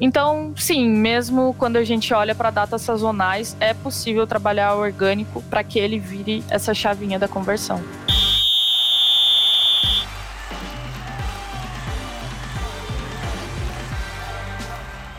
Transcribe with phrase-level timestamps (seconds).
[0.00, 5.64] Então, sim, mesmo quando a gente olha para datas sazonais, é possível trabalhar orgânico para
[5.64, 7.80] que ele vire essa chavinha da conversão.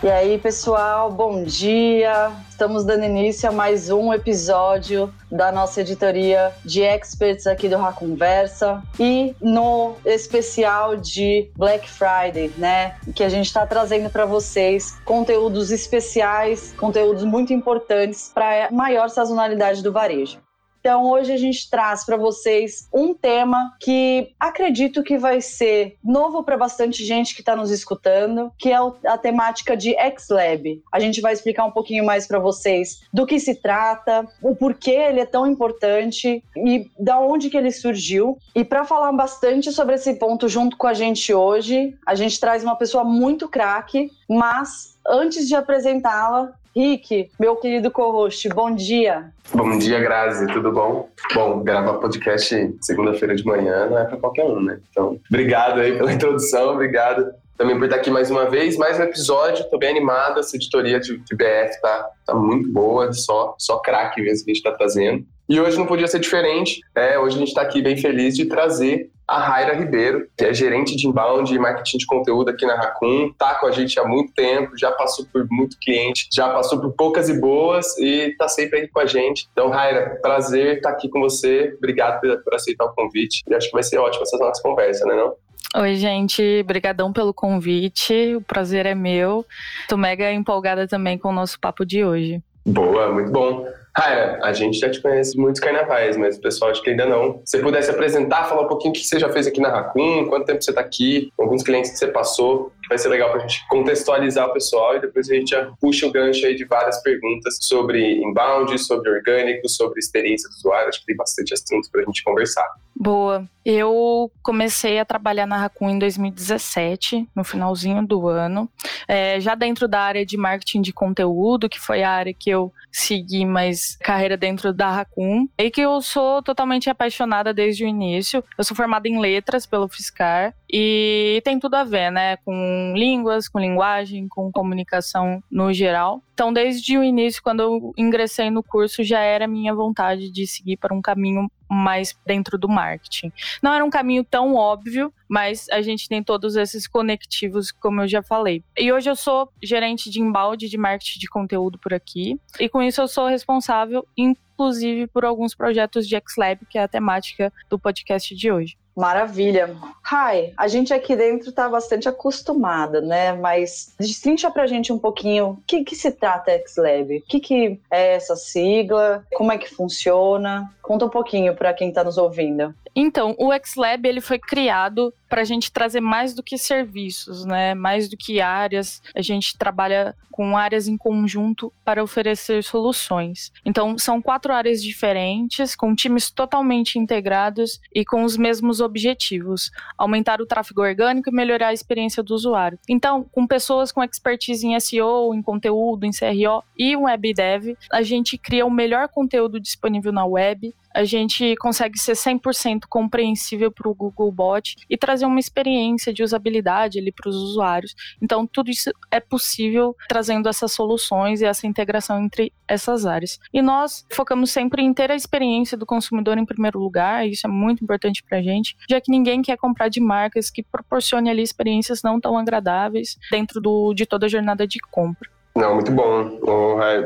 [0.08, 2.32] E aí, pessoal, bom dia.
[2.50, 8.82] Estamos dando início a mais um episódio da nossa editoria de experts aqui do Conversa
[8.98, 12.96] e no especial de Black Friday, né?
[13.14, 19.84] Que a gente está trazendo para vocês conteúdos especiais, conteúdos muito importantes para maior sazonalidade
[19.84, 20.40] do varejo.
[20.88, 26.44] Então, hoje a gente traz para vocês um tema que acredito que vai ser novo
[26.44, 30.82] para bastante gente que está nos escutando, que é a temática de X-Lab.
[30.90, 34.92] A gente vai explicar um pouquinho mais para vocês do que se trata, o porquê
[34.92, 38.38] ele é tão importante e da onde que ele surgiu.
[38.56, 42.64] E para falar bastante sobre esse ponto junto com a gente hoje, a gente traz
[42.64, 49.32] uma pessoa muito craque, mas antes de apresentá-la, Rick, meu querido co-host, bom dia.
[49.54, 51.10] Bom dia, Grazi, tudo bom?
[51.34, 54.80] Bom, gravar podcast segunda-feira de manhã não é para qualquer um, né?
[54.90, 59.04] Então, obrigado aí pela introdução, obrigado também por estar aqui mais uma vez, mais um
[59.04, 63.80] episódio, tô bem animada, essa editoria de, de BF tá, tá muito boa, só, só
[63.80, 65.26] craque mesmo que a gente tá trazendo.
[65.50, 68.46] E hoje não podia ser diferente, é, hoje a gente está aqui bem feliz de
[68.46, 72.76] trazer a Raira Ribeiro, que é gerente de inbound e marketing de conteúdo aqui na
[72.76, 76.80] Raccoon, tá com a gente há muito tempo, já passou por muito cliente, já passou
[76.80, 79.50] por poucas e boas e tá sempre aí com a gente.
[79.52, 83.74] Então, Raira, prazer estar aqui com você, obrigado por, aceitar o convite e acho que
[83.74, 85.36] vai ser ótimo essa nossa conversa, né não?
[85.76, 89.46] Oi, gente, brigadão pelo convite, o prazer é meu.
[89.90, 92.42] Tô mega empolgada também com o nosso papo de hoje.
[92.66, 93.66] Boa, muito bom.
[94.00, 97.42] Raia, a gente já te conhece muitos carnavais, mas o pessoal acho que ainda não.
[97.44, 100.28] Se você pudesse apresentar, falar um pouquinho o que você já fez aqui na Raccoon,
[100.28, 103.48] quanto tempo você está aqui, alguns clientes que você passou, vai ser legal para a
[103.48, 107.02] gente contextualizar o pessoal e depois a gente já puxa o gancho aí de várias
[107.02, 110.90] perguntas sobre inbound, sobre orgânico, sobre experiência do usuário.
[110.90, 112.68] Acho que tem bastante assuntos para a gente conversar.
[112.96, 113.48] Boa.
[113.64, 118.70] Eu comecei a trabalhar na Raccoon em 2017, no finalzinho do ano,
[119.08, 122.72] é, já dentro da área de marketing de conteúdo, que foi a área que eu
[122.92, 128.44] segui mais carreira dentro da Raccoon, e que eu sou totalmente apaixonada desde o início.
[128.58, 132.54] Eu sou formada em letras pelo Fiscar e tem tudo a ver, né, com
[132.96, 136.22] línguas, com linguagem, com comunicação no geral.
[136.34, 140.78] Então, desde o início, quando eu ingressei no curso, já era minha vontade de seguir
[140.78, 143.32] para um caminho mais dentro do marketing.
[143.62, 148.08] Não era um caminho tão óbvio, mas a gente tem todos esses conectivos, como eu
[148.08, 148.64] já falei.
[148.78, 152.82] E hoje eu sou gerente de embalde de marketing de conteúdo por aqui, e com
[152.82, 157.78] isso eu sou responsável, inclusive, por alguns projetos de XLab, que é a temática do
[157.78, 158.78] podcast de hoje.
[158.98, 159.76] Maravilha.
[160.12, 163.32] Hi, a gente aqui dentro está bastante acostumada, né?
[163.32, 167.80] Mas destrincha pra gente um pouquinho o que, que se trata XLab, o que, que
[167.92, 170.74] é essa sigla, como é que funciona.
[170.82, 172.74] Conta um pouquinho para quem está nos ouvindo.
[172.96, 177.74] Então, o XLab ele foi criado para a gente trazer mais do que serviços, né?
[177.74, 179.02] Mais do que áreas.
[179.16, 183.52] A gente trabalha com áreas em conjunto para oferecer soluções.
[183.66, 190.40] Então, são quatro áreas diferentes, com times totalmente integrados e com os mesmos objetivos: aumentar
[190.40, 192.78] o tráfego orgânico e melhorar a experiência do usuário.
[192.88, 198.04] Então, com pessoas com expertise em SEO, em conteúdo, em CRO e web dev, a
[198.04, 203.88] gente cria o melhor conteúdo disponível na web a gente consegue ser 100% compreensível para
[203.88, 207.94] o Google Bot e trazer uma experiência de usabilidade ali para os usuários.
[208.20, 213.40] Então, tudo isso é possível trazendo essas soluções e essa integração entre essas áreas.
[213.54, 217.50] E nós focamos sempre em ter a experiência do consumidor em primeiro lugar, isso é
[217.50, 221.44] muito importante para a gente, já que ninguém quer comprar de marcas que proporcionem ali
[221.44, 225.37] experiências não tão agradáveis dentro do, de toda a jornada de compra.
[225.58, 226.40] Não, muito bom.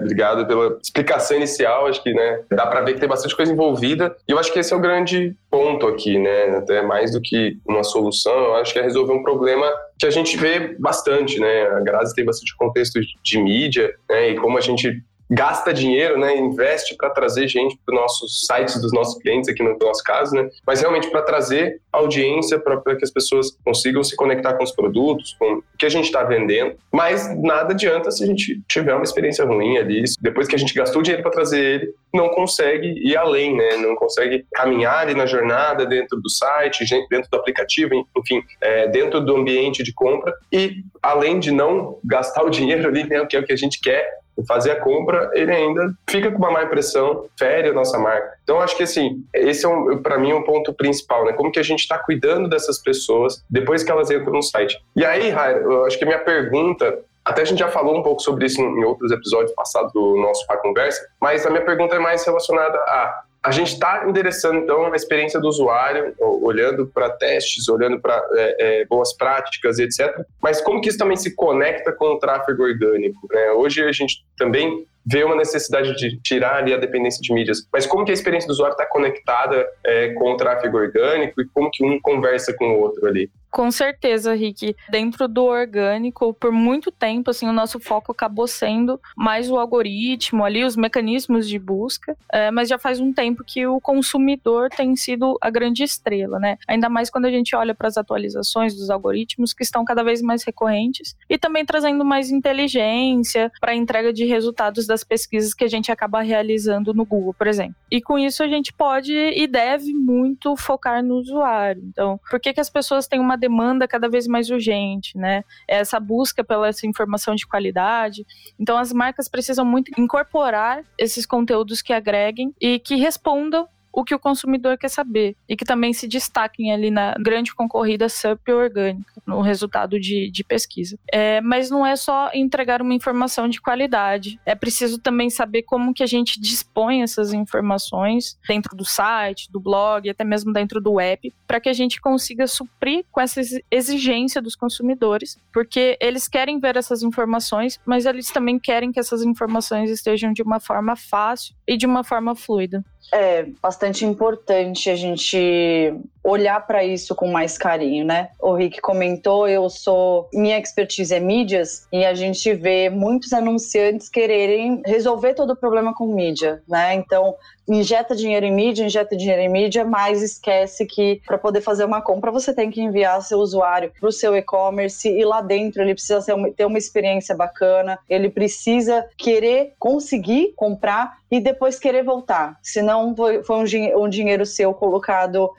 [0.02, 1.88] obrigado pela explicação inicial.
[1.88, 4.14] Acho que né, dá para ver que tem bastante coisa envolvida.
[4.28, 6.58] E eu acho que esse é o grande ponto aqui, né?
[6.58, 10.10] Até mais do que uma solução, eu acho que é resolver um problema que a
[10.10, 11.64] gente vê bastante, né?
[11.68, 14.32] A Grazi tem bastante contexto de mídia, né?
[14.32, 15.02] E como a gente
[15.32, 19.64] gasta dinheiro, né, investe para trazer gente para os nossos sites dos nossos clientes, aqui
[19.64, 24.14] no nosso caso, né, mas realmente para trazer audiência para que as pessoas consigam se
[24.16, 26.76] conectar com os produtos, com o que a gente está vendendo.
[26.92, 30.74] Mas nada adianta se a gente tiver uma experiência ruim ali, depois que a gente
[30.74, 35.26] gastou dinheiro para trazer ele, não consegue ir além, né, não consegue caminhar ali na
[35.26, 40.84] jornada dentro do site, dentro do aplicativo, enfim, é, dentro do ambiente de compra e
[41.02, 44.21] além de não gastar o dinheiro ali, né, que é o que a gente quer,
[44.48, 48.34] fazer a compra, ele ainda fica com uma má impressão, fere a nossa marca.
[48.44, 51.34] Então, acho que assim, esse é, um, para mim, um ponto principal, né?
[51.34, 54.78] Como que a gente está cuidando dessas pessoas depois que elas entram no site.
[54.96, 58.04] E aí, Raira, eu acho que a minha pergunta Até a gente já falou um
[58.04, 61.96] pouco sobre isso em outros episódios passados do nosso Pá Conversa, mas a minha pergunta
[61.96, 67.10] é mais relacionada a a gente está endereçando, então, a experiência do usuário, olhando para
[67.10, 70.24] testes, olhando para é, é, boas práticas, etc.
[70.40, 73.28] Mas como que isso também se conecta com o tráfego orgânico?
[73.32, 73.52] Né?
[73.52, 77.68] Hoje a gente também vê uma necessidade de tirar ali a dependência de mídias.
[77.74, 81.48] Mas como que a experiência do usuário está conectada é, com o tráfego orgânico e
[81.48, 83.30] como que um conversa com o outro ali?
[83.52, 84.74] Com certeza, Rick.
[84.90, 90.46] Dentro do orgânico, por muito tempo, assim, o nosso foco acabou sendo mais o algoritmo
[90.46, 94.96] ali, os mecanismos de busca, é, mas já faz um tempo que o consumidor tem
[94.96, 96.58] sido a grande estrela, né?
[96.66, 100.22] Ainda mais quando a gente olha para as atualizações dos algoritmos que estão cada vez
[100.22, 105.66] mais recorrentes e também trazendo mais inteligência para a entrega de resultados das pesquisas que
[105.66, 107.76] a gente acaba realizando no Google, por exemplo.
[107.92, 111.84] E com isso a gente pode e deve muito focar no usuário.
[111.90, 115.44] Então, por que, que as pessoas têm uma demanda cada vez mais urgente, né?
[115.68, 118.26] É essa busca pela essa informação de qualidade.
[118.60, 124.16] Então, as marcas precisam muito incorporar esses conteúdos que agreguem e que respondam o que
[124.16, 129.22] o consumidor quer saber e que também se destaquem ali na grande concorrida SUP orgânica,
[129.26, 130.98] no resultado de, de pesquisa.
[131.12, 135.94] É, mas não é só entregar uma informação de qualidade, é preciso também saber como
[135.94, 141.00] que a gente dispõe essas informações dentro do site, do blog, até mesmo dentro do
[141.00, 146.60] app, para que a gente consiga suprir com essa exigência dos consumidores, porque eles querem
[146.60, 151.56] ver essas informações, mas eles também querem que essas informações estejam de uma forma fácil
[151.68, 152.84] e de uma forma fluida.
[153.12, 158.30] É bastante importante a gente olhar para isso com mais carinho, né?
[158.40, 164.10] O Rick comentou, eu sou minha expertise é mídias e a gente vê muitos anunciantes
[164.10, 166.94] quererem resolver todo o problema com mídia, né?
[166.96, 167.36] Então,
[167.68, 172.02] injeta dinheiro em mídia, injeta dinheiro em mídia, mas esquece que para poder fazer uma
[172.02, 175.94] compra você tem que enviar seu usuário para o seu e-commerce e lá dentro ele
[175.94, 176.24] precisa
[176.56, 183.42] ter uma experiência bacana, ele precisa querer conseguir comprar e depois querer voltar, senão foi,
[183.42, 183.56] foi
[183.96, 185.50] um dinheiro seu colocado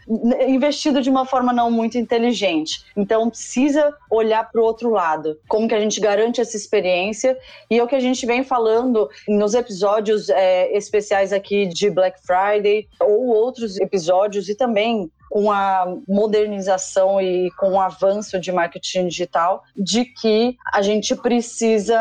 [0.52, 2.84] investido de uma forma não muito inteligente.
[2.96, 7.36] Então precisa olhar para o outro lado, como que a gente garante essa experiência
[7.70, 12.20] e é o que a gente vem falando nos episódios é, especiais aqui de Black
[12.24, 19.08] Friday ou outros episódios e também com a modernização e com o avanço de marketing
[19.08, 21.98] digital, de que a gente precisa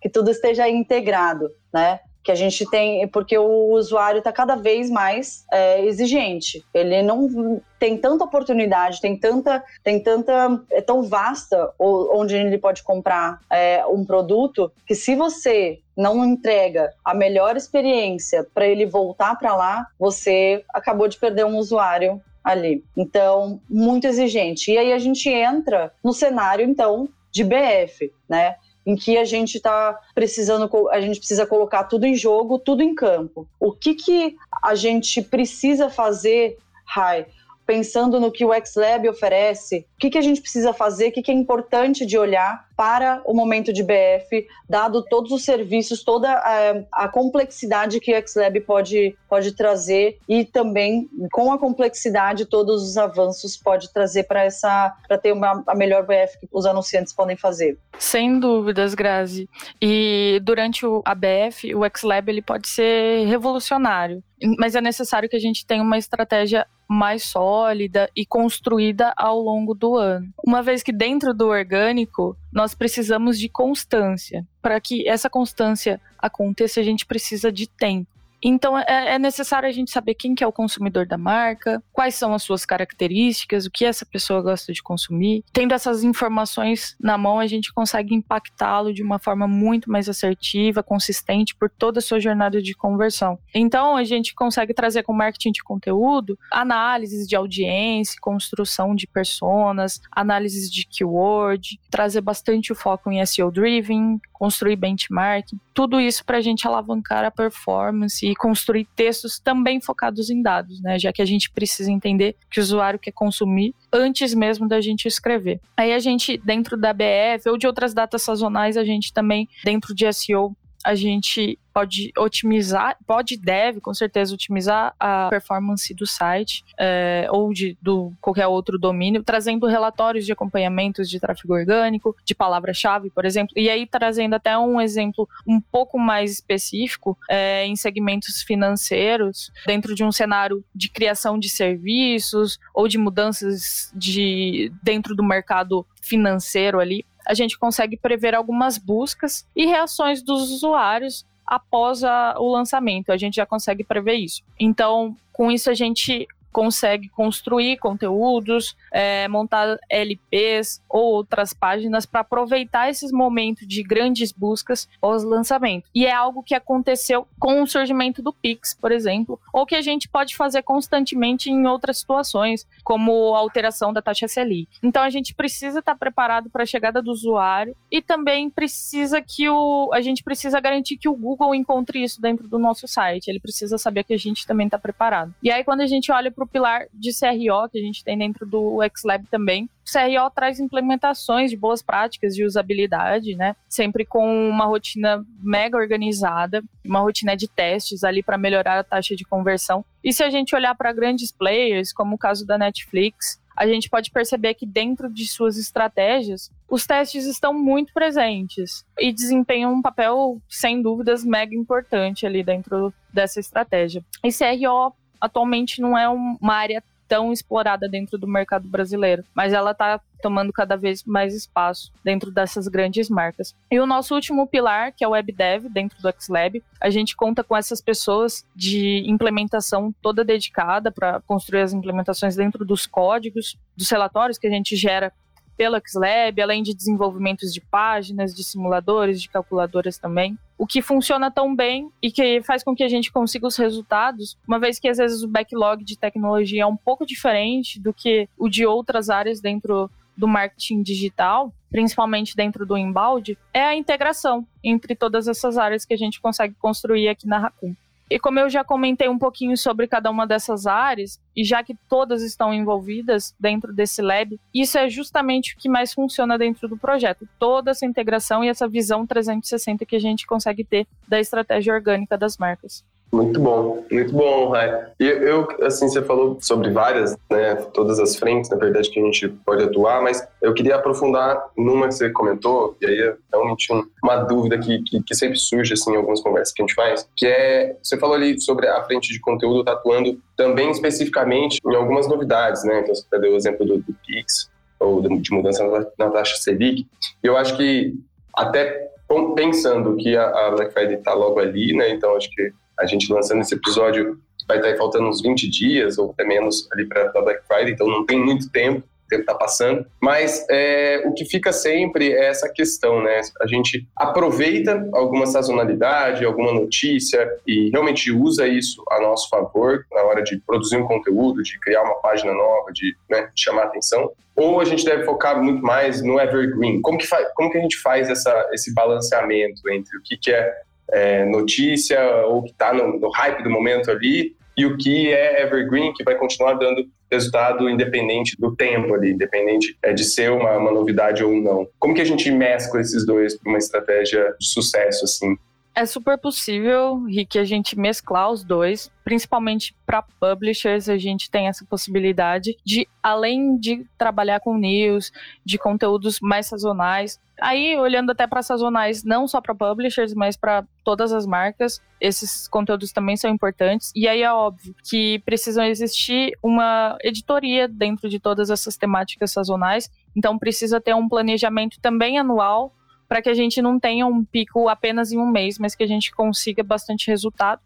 [0.00, 1.98] que tudo esteja integrado, né?
[2.22, 6.64] Que a gente tem, porque o usuário está cada vez mais é, exigente.
[6.72, 12.82] Ele não tem tanta oportunidade, tem tanta, tem tanta, é tão vasta onde ele pode
[12.82, 19.36] comprar é, um produto que se você não entrega a melhor experiência para ele voltar
[19.36, 22.84] para lá, você acabou de perder um usuário ali.
[22.96, 24.70] Então, muito exigente.
[24.72, 28.56] E aí a gente entra no cenário então de BF, né?
[28.84, 32.94] Em que a gente está precisando, a gente precisa colocar tudo em jogo, tudo em
[32.94, 33.48] campo.
[33.58, 37.26] O que, que a gente precisa fazer, Rai,
[37.72, 41.22] pensando no que o XLab oferece, o que, que a gente precisa fazer, o que,
[41.22, 46.30] que é importante de olhar para o momento de BF, dado todos os serviços, toda
[46.30, 52.82] a, a complexidade que o XLab pode, pode trazer e também com a complexidade todos
[52.82, 57.14] os avanços pode trazer para essa para ter uma, a melhor BF que os anunciantes
[57.14, 57.78] podem fazer.
[57.98, 59.48] Sem dúvidas, Grazi.
[59.80, 64.22] E durante o ABF, o XLab ele pode ser revolucionário,
[64.58, 69.74] mas é necessário que a gente tenha uma estratégia mais sólida e construída ao longo
[69.74, 70.28] do ano.
[70.46, 74.46] Uma vez que dentro do orgânico nós precisamos de constância.
[74.60, 78.06] Para que essa constância aconteça, a gente precisa de tempo.
[78.42, 82.14] Então é, é, necessário a gente saber quem que é o consumidor da marca, quais
[82.14, 85.44] são as suas características, o que essa pessoa gosta de consumir.
[85.52, 90.82] Tendo essas informações na mão, a gente consegue impactá-lo de uma forma muito mais assertiva,
[90.82, 93.38] consistente por toda a sua jornada de conversão.
[93.54, 100.00] Então a gente consegue trazer com marketing de conteúdo análises de audiência, construção de personas,
[100.10, 106.38] análises de keyword, trazer bastante o foco em SEO driven, construir benchmarking, tudo isso para
[106.38, 110.98] a gente alavancar a performance e construir textos também focados em dados, né?
[110.98, 115.06] Já que a gente precisa entender que o usuário quer consumir antes mesmo da gente
[115.06, 115.60] escrever.
[115.76, 119.94] Aí a gente, dentro da BF ou de outras datas sazonais, a gente também, dentro
[119.94, 126.06] de SEO, a gente pode otimizar, pode e deve com certeza otimizar a performance do
[126.06, 132.14] site é, ou de do qualquer outro domínio, trazendo relatórios de acompanhamentos de tráfego orgânico,
[132.24, 137.64] de palavra-chave, por exemplo, e aí trazendo até um exemplo um pouco mais específico é,
[137.64, 144.70] em segmentos financeiros, dentro de um cenário de criação de serviços ou de mudanças de
[144.82, 151.24] dentro do mercado financeiro ali, a gente consegue prever algumas buscas e reações dos usuários
[151.46, 153.10] após a, o lançamento.
[153.10, 154.42] A gente já consegue prever isso.
[154.58, 162.20] Então, com isso, a gente consegue construir conteúdos, é, montar LPs ou outras páginas para
[162.20, 165.88] aproveitar esses momentos de grandes buscas pós lançamento.
[165.94, 169.80] E é algo que aconteceu com o surgimento do Pix, por exemplo, ou que a
[169.80, 174.68] gente pode fazer constantemente em outras situações, como a alteração da taxa Selic.
[174.82, 179.20] Então a gente precisa estar tá preparado para a chegada do usuário e também precisa
[179.20, 183.28] que o a gente precisa garantir que o Google encontre isso dentro do nosso site.
[183.28, 185.34] Ele precisa saber que a gente também está preparado.
[185.42, 188.04] E aí quando a gente olha para para o pilar de CRO que a gente
[188.04, 189.64] tem dentro do XLab também.
[189.64, 193.54] O CRO traz implementações de boas práticas de usabilidade, né?
[193.68, 199.14] Sempre com uma rotina mega organizada, uma rotina de testes ali para melhorar a taxa
[199.14, 199.84] de conversão.
[200.02, 203.88] E se a gente olhar para grandes players, como o caso da Netflix, a gente
[203.90, 209.82] pode perceber que dentro de suas estratégias, os testes estão muito presentes e desempenham um
[209.82, 214.02] papel, sem dúvidas, mega importante ali dentro dessa estratégia.
[214.24, 219.72] E CRO atualmente não é uma área tão explorada dentro do mercado brasileiro, mas ela
[219.72, 223.54] está tomando cada vez mais espaço dentro dessas grandes marcas.
[223.70, 227.44] E o nosso último pilar, que é o WebDev, dentro do XLab, a gente conta
[227.44, 233.90] com essas pessoas de implementação toda dedicada para construir as implementações dentro dos códigos, dos
[233.90, 235.12] relatórios que a gente gera
[235.56, 240.38] pelo XLab, além de desenvolvimentos de páginas, de simuladores, de calculadoras também.
[240.58, 244.36] O que funciona tão bem e que faz com que a gente consiga os resultados,
[244.46, 248.28] uma vez que às vezes o backlog de tecnologia é um pouco diferente do que
[248.38, 254.46] o de outras áreas dentro do marketing digital, principalmente dentro do embalde, é a integração
[254.62, 257.74] entre todas essas áreas que a gente consegue construir aqui na Raccoon.
[258.12, 261.74] E como eu já comentei um pouquinho sobre cada uma dessas áreas, e já que
[261.88, 266.76] todas estão envolvidas dentro desse lab, isso é justamente o que mais funciona dentro do
[266.76, 267.26] projeto.
[267.38, 272.18] Toda essa integração e essa visão 360 que a gente consegue ter da estratégia orgânica
[272.18, 272.84] das marcas.
[273.12, 274.86] Muito bom, muito bom, Rai.
[274.98, 279.04] E eu, assim, você falou sobre várias, né, todas as frentes, na verdade, que a
[279.04, 283.70] gente pode atuar, mas eu queria aprofundar numa que você comentou, e aí é realmente
[283.70, 286.74] um, uma dúvida que, que, que, sempre surge, assim, em algumas conversas que a gente
[286.74, 291.60] faz, que é, você falou ali sobre a frente de conteúdo tá atuando também especificamente
[291.62, 294.50] em algumas novidades, né, então você deu o exemplo do, do Pix,
[294.80, 295.62] ou de mudança
[295.98, 296.86] na taxa Selic,
[297.22, 297.92] e eu acho que
[298.34, 298.90] até
[299.36, 303.40] pensando que a Black Friday está logo ali, né, então acho que a gente lançando
[303.40, 307.46] esse episódio vai estar faltando uns 20 dias ou até menos ali para a Black
[307.46, 309.86] Friday, então não tem muito tempo, o tempo está passando.
[310.00, 313.20] Mas é, o que fica sempre é essa questão, né?
[313.40, 320.02] A gente aproveita alguma sazonalidade, alguma notícia e realmente usa isso a nosso favor na
[320.02, 324.10] hora de produzir um conteúdo, de criar uma página nova, de, né, chamar atenção.
[324.34, 326.80] Ou a gente deve focar muito mais no evergreen.
[326.80, 330.62] Como que, como que a gente faz essa, esse balanceamento entre o que, que é
[330.92, 335.42] é, notícia ou que está no, no, hype do momento ali e o que é
[335.42, 340.56] evergreen, que vai continuar dando resultado independente do tempo ali, independente é, de ser uma,
[340.58, 341.66] uma novidade ou não.
[341.78, 345.36] Como que a gente mescla esses dois para uma estratégia de sucesso assim?
[345.74, 351.48] É super possível, Rick, a gente mesclar os dois, principalmente para publishers, a gente tem
[351.48, 355.10] essa possibilidade de, além de trabalhar com news,
[355.42, 360.62] de conteúdos mais sazonais, aí olhando até para sazonais, não só para publishers, mas para
[360.84, 363.92] todas as marcas, esses conteúdos também são importantes.
[363.96, 369.90] E aí é óbvio que precisam existir uma editoria dentro de todas essas temáticas sazonais,
[370.14, 372.74] então precisa ter um planejamento também anual
[373.12, 375.86] para que a gente não tenha um pico apenas em um mês, mas que a
[375.86, 377.60] gente consiga bastante resultado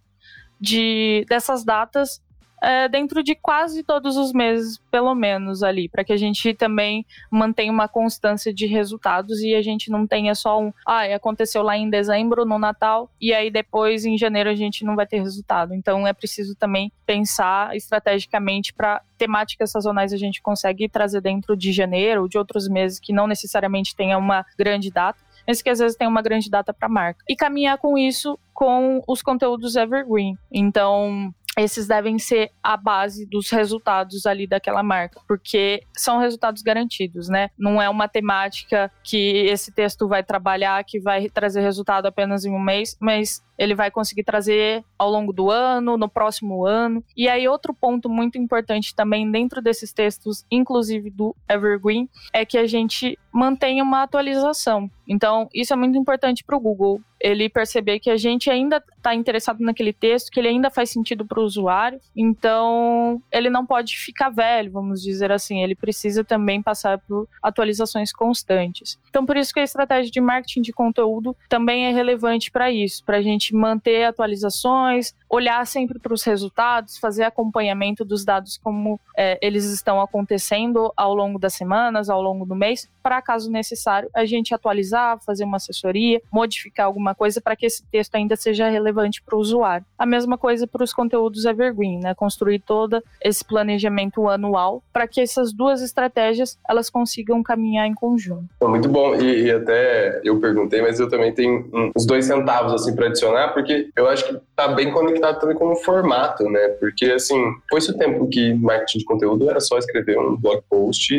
[0.60, 2.20] de dessas datas
[2.60, 7.06] é, dentro de quase todos os meses, pelo menos ali, para que a gente também
[7.30, 11.76] mantenha uma constância de resultados e a gente não tenha só um, ah, aconteceu lá
[11.76, 15.74] em dezembro, no Natal, e aí depois em janeiro a gente não vai ter resultado.
[15.74, 21.70] Então é preciso também pensar estrategicamente para temáticas sazonais a gente consegue trazer dentro de
[21.70, 25.78] janeiro ou de outros meses que não necessariamente tenha uma grande data mas que às
[25.78, 27.24] vezes tem uma grande data para marca.
[27.28, 30.36] E caminhar com isso com os conteúdos evergreen.
[30.50, 37.28] Então, esses devem ser a base dos resultados ali daquela marca, porque são resultados garantidos,
[37.28, 37.48] né?
[37.58, 42.52] Não é uma temática que esse texto vai trabalhar, que vai trazer resultado apenas em
[42.52, 47.02] um mês, mas ele vai conseguir trazer ao longo do ano, no próximo ano.
[47.16, 52.58] E aí, outro ponto muito importante também dentro desses textos, inclusive do Evergreen, é que
[52.58, 54.90] a gente mantenha uma atualização.
[55.06, 57.00] Então, isso é muito importante para o Google.
[57.20, 61.25] Ele perceber que a gente ainda está interessado naquele texto, que ele ainda faz sentido
[61.25, 62.00] para o usuário.
[62.16, 65.62] Então, ele não pode ficar velho, vamos dizer assim.
[65.62, 68.98] Ele precisa também passar por atualizações constantes.
[69.08, 73.04] Então, por isso que a estratégia de marketing de conteúdo também é relevante para isso,
[73.04, 79.00] para a gente manter atualizações, olhar sempre para os resultados, fazer acompanhamento dos dados como
[79.16, 84.10] é, eles estão acontecendo ao longo das semanas, ao longo do mês, para caso necessário
[84.14, 88.68] a gente atualizar, fazer uma assessoria, modificar alguma coisa para que esse texto ainda seja
[88.68, 89.86] relevante para o usuário.
[89.98, 92.14] A mesma coisa para os conteúdos evergreen, né?
[92.14, 98.48] Construir todo esse planejamento anual para que essas duas estratégias elas consigam caminhar em conjunto.
[98.62, 102.94] Muito bom e, e até eu perguntei, mas eu também tenho uns dois centavos assim
[102.94, 106.68] para adicionar porque eu acho que está bem conectado também com o formato, né?
[106.80, 111.14] Porque assim foi-se o tempo que marketing de conteúdo era só escrever um blog post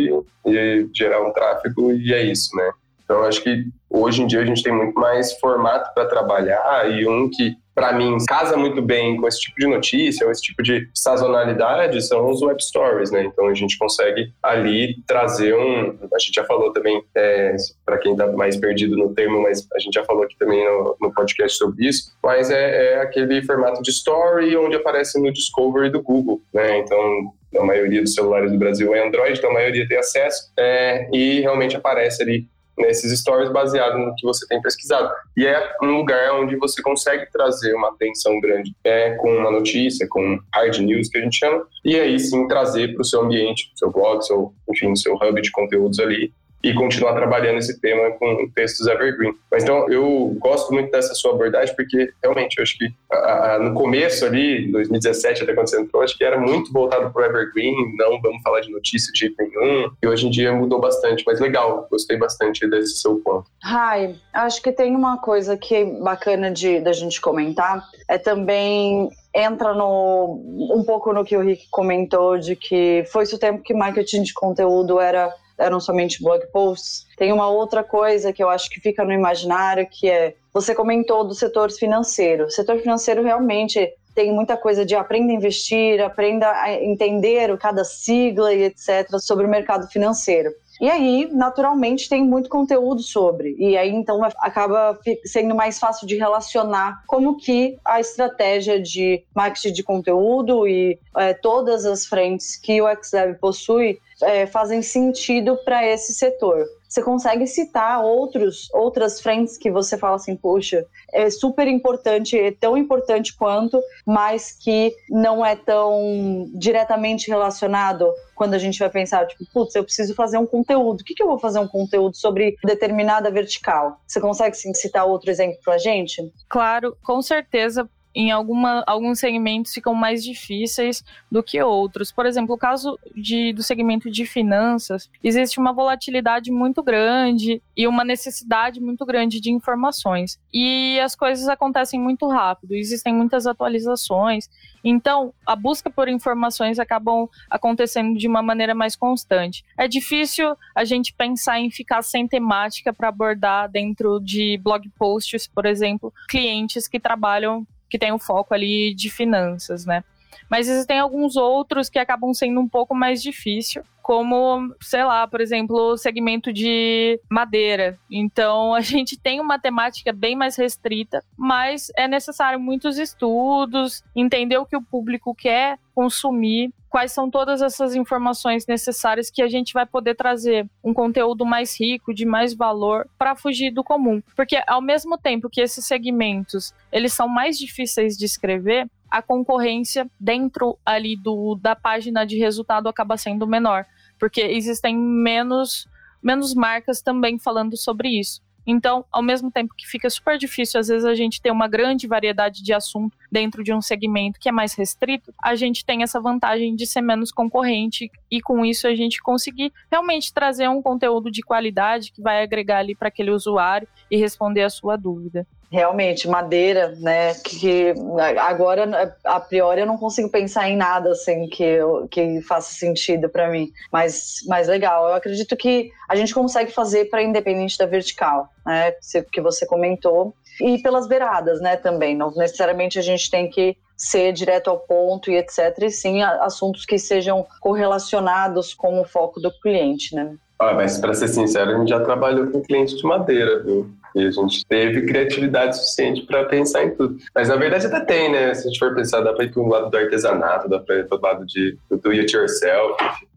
[0.45, 2.71] e gerar um tráfego e é isso, né?
[3.07, 7.07] Então, acho que hoje em dia a gente tem muito mais formato para trabalhar e
[7.07, 10.61] um que, para mim, casa muito bem com esse tipo de notícia ou esse tipo
[10.61, 13.23] de sazonalidade são os web stories, né?
[13.23, 15.97] Então, a gente consegue ali trazer um.
[16.13, 19.79] A gente já falou também, é, para quem está mais perdido no termo, mas a
[19.79, 23.81] gente já falou aqui também no, no podcast sobre isso, mas é, é aquele formato
[23.81, 26.79] de story onde aparece no Discovery do Google, né?
[26.79, 31.07] Então, a maioria dos celulares do Brasil é Android, então a maioria tem acesso é,
[31.13, 32.45] e realmente aparece ali
[32.77, 35.11] nesses stories baseado no que você tem pesquisado.
[35.35, 40.07] E é um lugar onde você consegue trazer uma atenção grande é, com uma notícia,
[40.09, 43.71] com hard news que a gente chama, e aí sim trazer para o seu ambiente,
[43.75, 46.31] seu blog, seu, enfim, seu hub de conteúdos ali,
[46.63, 49.33] e continuar trabalhando esse tema com textos evergreen.
[49.51, 53.59] Mas então eu gosto muito dessa sua abordagem porque realmente eu acho que a, a,
[53.59, 57.25] no começo ali, 2017 até quando você entrou, acho que era muito voltado para o
[57.25, 59.89] evergreen, não vamos falar de notícia de jeito nenhum.
[60.01, 63.45] E hoje em dia mudou bastante, mas legal, gostei bastante desse seu ponto.
[63.61, 69.09] Rai, acho que tem uma coisa que é bacana de da gente comentar é também
[69.33, 70.41] entra no
[70.75, 74.33] um pouco no que o Rick comentou de que foi-se o tempo que marketing de
[74.33, 77.05] conteúdo era eram somente blog posts.
[77.17, 81.23] Tem uma outra coisa que eu acho que fica no imaginário, que é, você comentou
[81.25, 82.45] do setor financeiro.
[82.45, 87.83] O setor financeiro realmente tem muita coisa de aprenda a investir, aprenda a entender cada
[87.83, 89.07] sigla e etc.
[89.19, 90.49] sobre o mercado financeiro.
[90.79, 93.55] E aí, naturalmente, tem muito conteúdo sobre.
[93.57, 99.73] E aí, então, acaba sendo mais fácil de relacionar como que a estratégia de marketing
[99.73, 105.85] de conteúdo e é, todas as frentes que o XDev possui é, fazem sentido para
[105.85, 106.65] esse setor.
[106.87, 112.51] Você consegue citar outros, outras frentes que você fala assim, poxa, é super importante, é
[112.51, 119.25] tão importante quanto, mas que não é tão diretamente relacionado quando a gente vai pensar,
[119.25, 121.01] tipo, putz, eu preciso fazer um conteúdo.
[121.01, 123.99] O que, que eu vou fazer um conteúdo sobre determinada vertical?
[124.05, 126.31] Você consegue sim, citar outro exemplo para a gente?
[126.47, 132.11] Claro, com certeza em alguma, alguns segmentos ficam mais difíceis do que outros.
[132.11, 137.87] Por exemplo, o caso de, do segmento de finanças, existe uma volatilidade muito grande e
[137.87, 140.39] uma necessidade muito grande de informações.
[140.51, 144.49] E as coisas acontecem muito rápido, existem muitas atualizações.
[144.83, 149.63] Então, a busca por informações acabam acontecendo de uma maneira mais constante.
[149.77, 155.47] É difícil a gente pensar em ficar sem temática para abordar dentro de blog posts,
[155.47, 160.03] por exemplo, clientes que trabalham que tem o foco ali de finanças, né?
[160.49, 165.41] Mas existem alguns outros que acabam sendo um pouco mais difícil, como, sei lá, por
[165.41, 167.99] exemplo, o segmento de madeira.
[168.09, 174.57] Então, a gente tem uma temática bem mais restrita, mas é necessário muitos estudos, entender
[174.59, 179.73] o que o público quer consumir, quais são todas essas informações necessárias que a gente
[179.73, 184.21] vai poder trazer um conteúdo mais rico, de mais valor, para fugir do comum.
[184.37, 190.09] Porque ao mesmo tempo que esses segmentos, eles são mais difíceis de escrever, a concorrência
[190.19, 193.85] dentro ali do, da página de resultado acaba sendo menor,
[194.19, 195.87] porque existem menos,
[196.21, 198.41] menos marcas também falando sobre isso.
[198.69, 202.05] Então, ao mesmo tempo que fica super difícil, às vezes, a gente ter uma grande
[202.05, 206.19] variedade de assunto dentro de um segmento que é mais restrito, a gente tem essa
[206.19, 211.31] vantagem de ser menos concorrente e com isso a gente conseguir realmente trazer um conteúdo
[211.31, 215.47] de qualidade que vai agregar ali para aquele usuário e responder a sua dúvida.
[215.69, 217.33] Realmente, madeira, né?
[217.33, 217.93] Que
[218.39, 223.49] agora, a priori, eu não consigo pensar em nada assim que, que faça sentido para
[223.49, 223.69] mim.
[223.91, 225.09] Mas, mas legal.
[225.09, 228.93] Eu acredito que a gente consegue fazer para independente da vertical, né?
[229.31, 230.33] Que você comentou.
[230.61, 231.75] E pelas beiradas, né?
[231.75, 232.15] Também.
[232.15, 235.75] Não necessariamente a gente tem que ser direto ao ponto e etc.
[235.81, 240.35] E sim assuntos que sejam correlacionados com o foco do cliente, né?
[240.59, 243.91] Ah, mas para ser sincero, a gente já trabalhou com cliente de madeira, viu?
[244.15, 247.17] E a gente teve criatividade suficiente para pensar em tudo.
[247.33, 248.53] Mas na verdade até tem, né?
[248.53, 250.95] Se a gente for pensar, dá para ir para o lado do artesanato, dá para
[250.95, 252.95] ir para o lado de, do do it yourself.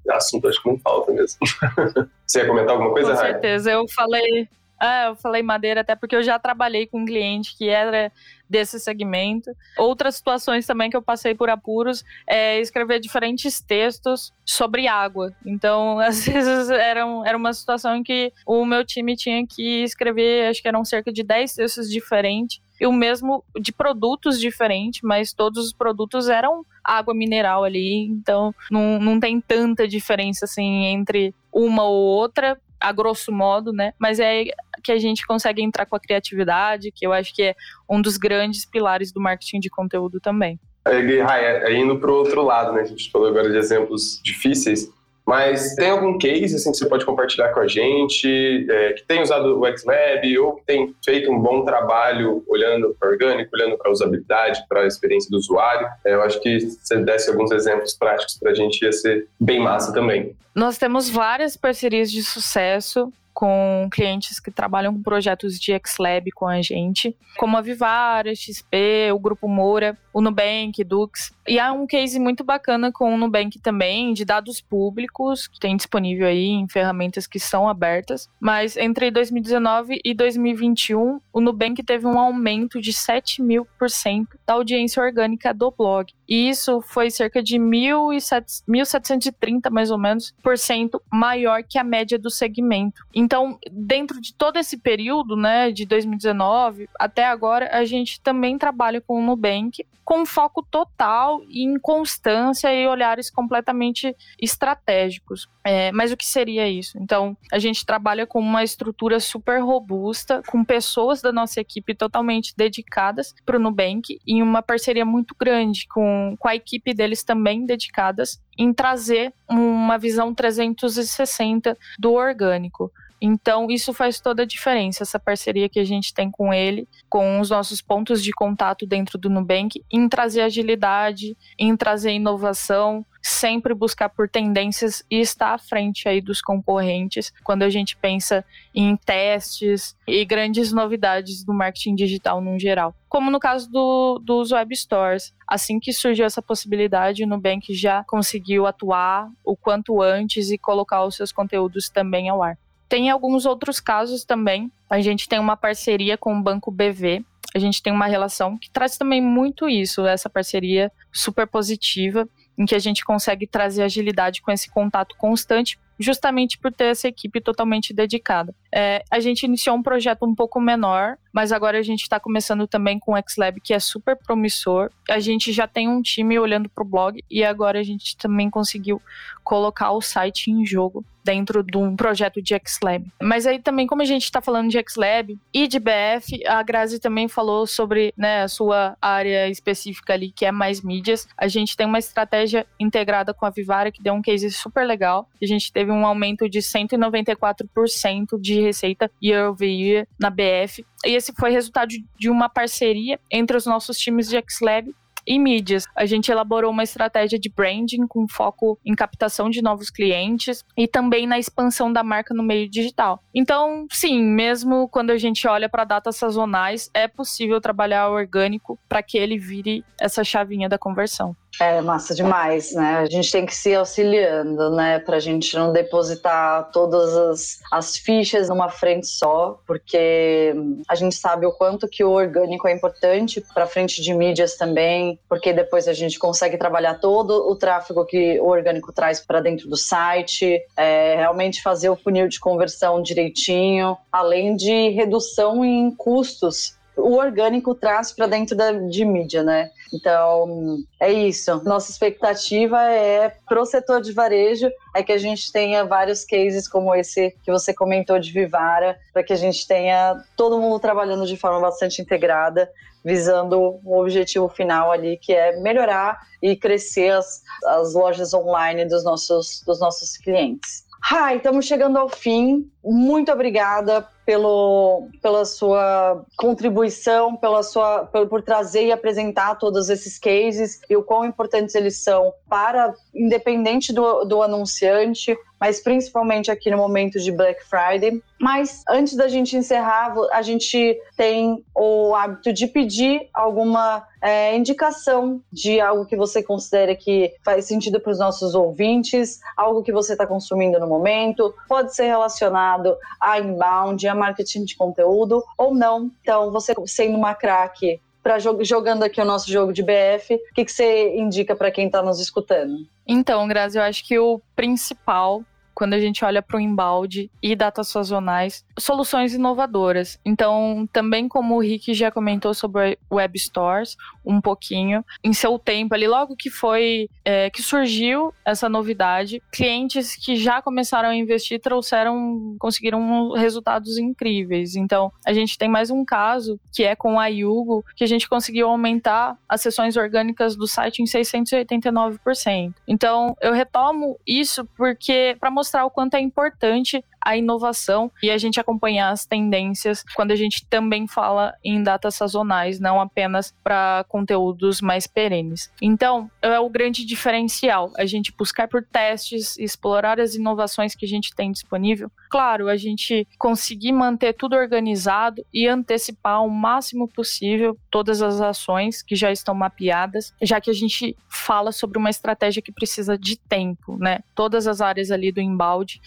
[0.08, 1.38] Assunto acho que não falta mesmo.
[2.26, 3.70] Você ia comentar alguma coisa, Com certeza.
[3.70, 4.48] Eu falei,
[4.80, 8.10] ah, eu falei madeira até porque eu já trabalhei com um cliente que era
[8.48, 9.54] desse segmento.
[9.76, 15.32] Outras situações também que eu passei por apuros é escrever diferentes textos sobre água.
[15.44, 19.84] Então, às vezes era, um, era uma situação em que o meu time tinha que
[19.84, 22.60] escrever, acho que eram cerca de 10 textos diferentes.
[22.80, 28.54] E o mesmo de produtos diferentes, mas todos os produtos eram água mineral ali, então
[28.70, 33.92] não, não tem tanta diferença assim entre uma ou outra, a grosso modo, né?
[33.98, 34.44] Mas é
[34.80, 37.54] que a gente consegue entrar com a criatividade, que eu acho que é
[37.88, 40.58] um dos grandes pilares do marketing de conteúdo também.
[40.84, 42.82] É, é, indo para o outro lado, né?
[42.82, 44.90] A gente falou agora de exemplos difíceis.
[45.26, 49.22] Mas tem algum case assim, que você pode compartilhar com a gente, é, que tem
[49.22, 53.90] usado o XLab ou que tem feito um bom trabalho olhando para orgânico, olhando para
[53.90, 55.86] a usabilidade, para a experiência do usuário?
[56.04, 59.28] É, eu acho que se você desse alguns exemplos práticos para a gente ia ser
[59.38, 60.34] bem massa também.
[60.52, 66.46] Nós temos várias parcerias de sucesso com clientes que trabalham com projetos de XLab com
[66.46, 71.32] a gente, como a Vivara, XP, o Grupo Moura, o Nubank, Dux.
[71.50, 75.76] E há um case muito bacana com o Nubank também, de dados públicos, que tem
[75.76, 78.28] disponível aí em ferramentas que são abertas.
[78.38, 84.38] Mas entre 2019 e 2021, o Nubank teve um aumento de 7 mil por cento
[84.46, 86.12] da audiência orgânica do blog.
[86.28, 92.16] E isso foi cerca de 1.730, mais ou menos, por cento maior que a média
[92.16, 93.04] do segmento.
[93.12, 99.00] Então, dentro de todo esse período, né, de 2019 até agora, a gente também trabalha
[99.00, 105.48] com o Nubank com foco total em constância e olhares completamente estratégicos.
[105.64, 106.98] É, mas o que seria isso?
[106.98, 112.54] Então, a gente trabalha com uma estrutura super robusta, com pessoas da nossa equipe totalmente
[112.56, 117.66] dedicadas para o Nubank, em uma parceria muito grande com, com a equipe deles também
[117.66, 122.92] dedicadas em trazer uma visão 360 do orgânico.
[123.20, 127.40] Então, isso faz toda a diferença, essa parceria que a gente tem com ele, com
[127.40, 133.74] os nossos pontos de contato dentro do Nubank, em trazer agilidade, em trazer inovação, sempre
[133.74, 138.96] buscar por tendências e estar à frente aí dos concorrentes quando a gente pensa em
[138.96, 142.94] testes e grandes novidades do marketing digital no geral.
[143.08, 145.34] Como no caso do, dos web stores.
[145.46, 151.04] Assim que surgiu essa possibilidade, o Nubank já conseguiu atuar o quanto antes e colocar
[151.04, 152.56] os seus conteúdos também ao ar.
[152.90, 154.68] Tem alguns outros casos também.
[154.90, 157.24] A gente tem uma parceria com o Banco BV.
[157.54, 162.66] A gente tem uma relação que traz também muito isso, essa parceria super positiva, em
[162.66, 167.40] que a gente consegue trazer agilidade com esse contato constante, justamente por ter essa equipe
[167.40, 168.52] totalmente dedicada.
[168.74, 172.66] É, a gente iniciou um projeto um pouco menor, mas agora a gente está começando
[172.66, 174.90] também com o XLab, que é super promissor.
[175.08, 178.50] A gente já tem um time olhando para o blog e agora a gente também
[178.50, 179.00] conseguiu
[179.42, 183.06] colocar o site em jogo dentro de um projeto de XLab.
[183.22, 186.98] Mas aí também, como a gente está falando de XLab e de BF, a Grazi
[186.98, 191.28] também falou sobre né, a sua área específica ali, que é mais mídias.
[191.36, 195.28] A gente tem uma estratégia integrada com a Vivara, que deu um case super legal.
[195.40, 200.84] A gente teve um aumento de 194% de receita year over year na BF.
[201.04, 204.94] E esse foi resultado de uma parceria entre os nossos times de XLab
[205.26, 205.84] e mídias.
[205.94, 210.86] A gente elaborou uma estratégia de branding com foco em captação de novos clientes e
[210.86, 213.22] também na expansão da marca no meio digital.
[213.34, 219.02] Então, sim, mesmo quando a gente olha para datas sazonais, é possível trabalhar orgânico para
[219.02, 221.36] que ele vire essa chavinha da conversão.
[221.58, 222.98] É massa demais, né?
[222.98, 224.98] A gente tem que se auxiliando, né?
[224.98, 230.54] Pra gente não depositar todas as, as fichas numa frente só, porque
[230.88, 235.18] a gente sabe o quanto que o orgânico é importante para frente de mídias também,
[235.28, 239.68] porque depois a gente consegue trabalhar todo o tráfego que o orgânico traz para dentro
[239.68, 246.79] do site, é, realmente fazer o funil de conversão direitinho, além de redução em custos
[246.96, 249.70] o orgânico traz para dentro da, de mídia, né?
[249.92, 251.62] Então, é isso.
[251.64, 256.94] Nossa expectativa é pro setor de varejo é que a gente tenha vários cases como
[256.94, 261.36] esse que você comentou de Vivara, para que a gente tenha todo mundo trabalhando de
[261.36, 262.70] forma bastante integrada,
[263.04, 269.04] visando o objetivo final ali, que é melhorar e crescer as, as lojas online dos
[269.04, 270.84] nossos, dos nossos clientes.
[271.02, 272.70] Hi, estamos chegando ao fim.
[272.84, 280.20] Muito obrigada pelo, pela sua contribuição, pela sua, por, por trazer e apresentar todos esses
[280.20, 286.70] cases e o quão importantes eles são para, independente do, do anunciante, mas principalmente aqui
[286.70, 288.22] no momento de Black Friday.
[288.40, 295.42] Mas antes da gente encerrar, a gente tem o hábito de pedir alguma é, indicação
[295.52, 300.12] de algo que você considera que faz sentido para os nossos ouvintes, algo que você
[300.12, 306.10] está consumindo no momento, pode ser relacionado a inbound, a marketing de conteúdo ou não.
[306.22, 310.64] Então, você sendo uma craque para jogando aqui o nosso jogo de BF, o que,
[310.64, 312.86] que você indica para quem está nos escutando?
[313.06, 315.42] Então, Grazi, eu acho que o principal
[315.80, 320.20] quando a gente olha para o embalde e datas sazonais, soluções inovadoras.
[320.26, 325.94] Então, também como o Rick já comentou sobre web stores um pouquinho, em seu tempo
[325.94, 331.58] ali, logo que foi é, que surgiu essa novidade, clientes que já começaram a investir
[331.58, 334.76] trouxeram, conseguiram resultados incríveis.
[334.76, 338.28] Então, a gente tem mais um caso que é com a Yugo, que a gente
[338.28, 342.74] conseguiu aumentar as sessões orgânicas do site em 689%.
[342.86, 348.30] Então, eu retomo isso porque para mostrar mostrar o quanto é importante a inovação e
[348.30, 353.54] a gente acompanhar as tendências quando a gente também fala em datas sazonais, não apenas
[353.62, 355.70] para conteúdos mais perenes.
[355.80, 361.08] Então, é o grande diferencial, a gente buscar por testes, explorar as inovações que a
[361.08, 362.10] gente tem disponível.
[362.30, 369.02] Claro, a gente conseguir manter tudo organizado e antecipar o máximo possível todas as ações
[369.02, 373.36] que já estão mapeadas, já que a gente fala sobre uma estratégia que precisa de
[373.36, 374.20] tempo, né?
[374.34, 376.00] Todas as áreas ali do embalde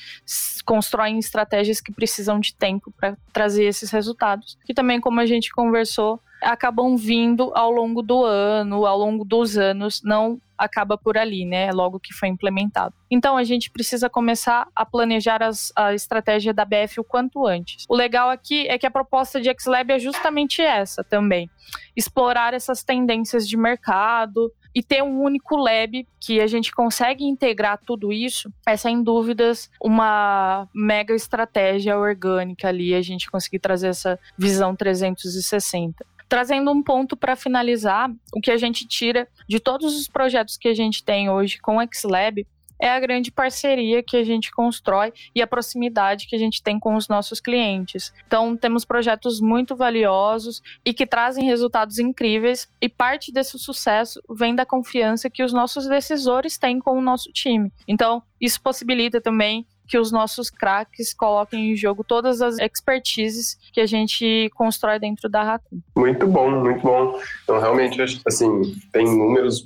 [0.66, 4.58] constroem constroem estratégias que precisam de tempo para trazer esses resultados.
[4.66, 9.58] Que também, como a gente conversou, acabam vindo ao longo do ano, ao longo dos
[9.58, 11.72] anos, não acaba por ali, né?
[11.72, 12.94] Logo que foi implementado.
[13.10, 17.86] Então a gente precisa começar a planejar as, a estratégia da BF o quanto antes.
[17.90, 21.50] O legal aqui é que a proposta de XLab é justamente essa também:
[21.96, 27.80] explorar essas tendências de mercado, e ter um único lab que a gente consegue integrar
[27.86, 34.20] tudo isso, é sem dúvidas uma mega estratégia orgânica ali, a gente conseguir trazer essa
[34.38, 36.06] visão 360.
[36.28, 40.68] Trazendo um ponto para finalizar, o que a gente tira de todos os projetos que
[40.68, 42.46] a gente tem hoje com o XLab
[42.80, 46.80] é a grande parceria que a gente constrói e a proximidade que a gente tem
[46.80, 48.14] com os nossos clientes.
[48.28, 54.56] Então, temos projetos muito valiosos e que trazem resultados incríveis, e parte desse sucesso vem
[54.56, 57.72] da confiança que os nossos decisores têm com o nosso time.
[57.88, 63.82] Então, isso possibilita também que os nossos craques coloquem em jogo todas as expertises que
[63.82, 65.80] a gente constrói dentro da Raccoon.
[65.96, 67.20] Muito bom, muito bom.
[67.44, 69.66] Então, realmente, assim, tem números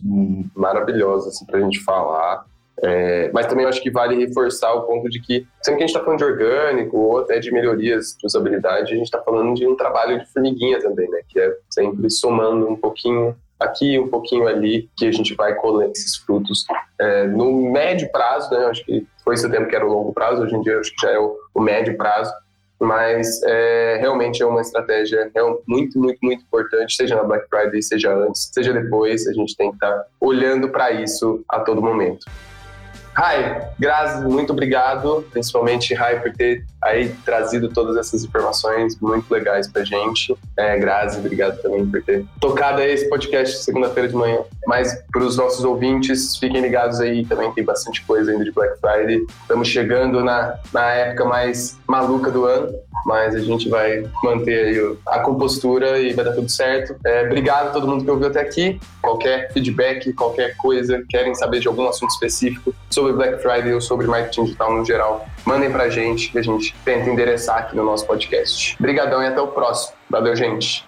[0.55, 2.45] maravilhosos assim, para a gente falar.
[2.83, 5.95] É, mas também acho que vale reforçar o ponto de que, sempre que a gente
[5.95, 9.67] está falando de orgânico ou até de melhorias de usabilidade, a gente está falando de
[9.67, 11.21] um trabalho de formiguinha também, né?
[11.27, 15.89] Que é sempre somando um pouquinho aqui, um pouquinho ali, que a gente vai colher
[15.89, 16.65] esses frutos.
[16.99, 18.65] É, no médio prazo, né?
[18.65, 21.05] Acho que foi esse tempo que era o longo prazo, hoje em dia acho que
[21.05, 22.31] já é o, o médio prazo,
[22.79, 27.81] mas é, realmente é uma estratégia é muito, muito, muito importante, seja na Black Friday,
[27.81, 31.81] seja antes, seja depois, a gente tem que estar tá olhando para isso a todo
[31.81, 32.25] momento.
[33.17, 39.67] Rai, Grazi, muito obrigado, principalmente Rai por ter aí trazido todas essas informações muito legais
[39.67, 40.35] pra gente.
[40.55, 44.39] É, Grazi, obrigado também por ter tocado esse podcast segunda-feira de manhã.
[44.65, 48.79] Mas para os nossos ouvintes, fiquem ligados aí, também tem bastante coisa ainda de Black
[48.79, 49.25] Friday.
[49.41, 52.73] Estamos chegando na, na época mais maluca do ano,
[53.05, 56.95] mas a gente vai manter a compostura e vai dar tudo certo.
[57.05, 58.79] É, obrigado a todo mundo que ouviu até aqui.
[59.01, 64.07] Qualquer feedback, qualquer coisa, querem saber de algum assunto específico sobre Black Friday ou sobre
[64.07, 68.05] marketing digital no geral, mandem pra gente que a gente tenta endereçar aqui no nosso
[68.05, 68.75] podcast.
[68.77, 69.95] Obrigadão e até o próximo.
[70.09, 70.85] Valeu, gente.